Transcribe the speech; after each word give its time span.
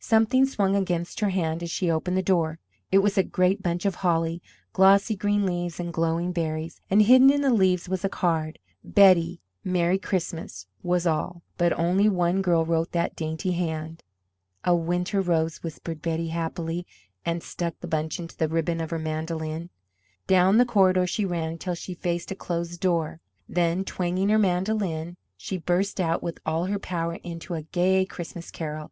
Something 0.00 0.46
swung 0.46 0.74
against 0.74 1.20
her 1.20 1.28
hand 1.28 1.62
as 1.62 1.70
she 1.70 1.90
opened 1.90 2.16
the 2.16 2.22
door. 2.22 2.58
It 2.90 3.00
was 3.00 3.18
a 3.18 3.22
great 3.22 3.62
bunch 3.62 3.84
of 3.84 3.96
holly, 3.96 4.40
glossy 4.72 5.14
green 5.14 5.44
leaves 5.44 5.78
and 5.78 5.92
glowing 5.92 6.32
berries, 6.32 6.80
and 6.88 7.02
hidden 7.02 7.30
in 7.30 7.42
the 7.42 7.52
leaves 7.52 7.86
a 8.02 8.08
card: 8.08 8.58
"Betty, 8.82 9.42
Merry 9.62 9.98
Christmas," 9.98 10.66
was 10.82 11.06
all, 11.06 11.42
but 11.58 11.78
only 11.78 12.08
one 12.08 12.40
girl 12.40 12.64
wrote 12.64 12.92
that 12.92 13.14
dainty 13.14 13.52
hand. 13.52 14.02
"A 14.64 14.74
winter 14.74 15.20
rose," 15.20 15.62
whispered 15.62 16.00
Betty, 16.00 16.28
happily, 16.28 16.86
and 17.26 17.42
stuck 17.42 17.78
the 17.80 17.86
bunch 17.86 18.18
into 18.18 18.38
the 18.38 18.48
ribbon 18.48 18.80
of 18.80 18.88
her 18.88 18.98
mandolin. 18.98 19.68
Down 20.26 20.56
the 20.56 20.64
corridor 20.64 21.06
she 21.06 21.26
ran 21.26 21.50
until 21.52 21.74
she 21.74 21.92
faced 21.92 22.30
a 22.30 22.34
closed 22.34 22.80
door. 22.80 23.20
Then, 23.46 23.84
twanging 23.84 24.30
her 24.30 24.38
mandolin, 24.38 25.18
she 25.36 25.58
burst 25.58 26.00
out 26.00 26.22
with 26.22 26.38
all 26.46 26.64
her 26.64 26.78
power 26.78 27.16
into 27.22 27.52
a 27.52 27.60
gay 27.64 28.06
Christmas 28.06 28.50
carol. 28.50 28.90